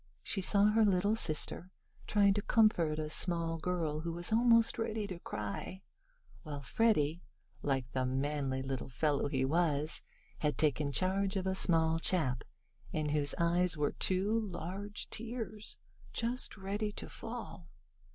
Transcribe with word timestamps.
She 0.23 0.41
saw 0.41 0.71
her 0.71 0.83
little 0.83 1.15
sister 1.15 1.69
trying 2.07 2.33
to 2.33 2.41
comfort 2.41 2.97
a 2.97 3.07
small 3.07 3.59
girl 3.59 3.99
who 3.99 4.11
was 4.13 4.31
almost 4.31 4.79
ready 4.79 5.05
to 5.05 5.19
cry, 5.19 5.83
while 6.41 6.61
Freddie, 6.63 7.21
like 7.61 7.85
the 7.91 8.03
manly 8.07 8.63
little 8.63 8.89
fellow 8.89 9.27
he 9.27 9.45
was, 9.45 10.01
had 10.39 10.57
taken 10.57 10.91
charge 10.91 11.35
of 11.35 11.45
a 11.45 11.53
small 11.53 11.99
chap 11.99 12.43
in 12.91 13.09
whose 13.09 13.35
eyes 13.37 13.77
were 13.77 13.91
two 13.91 14.39
large 14.39 15.07
tears, 15.11 15.77
just 16.13 16.57
ready 16.57 16.91
to 16.93 17.07
fall. 17.07 17.69